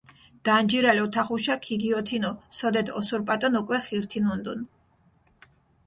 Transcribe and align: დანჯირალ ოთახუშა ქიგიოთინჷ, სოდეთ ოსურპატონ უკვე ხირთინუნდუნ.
დანჯირალ 0.47 0.99
ოთახუშა 1.05 1.55
ქიგიოთინჷ, 1.65 2.29
სოდეთ 2.57 2.87
ოსურპატონ 2.99 3.53
უკვე 3.61 3.77
ხირთინუნდუნ. 3.85 4.59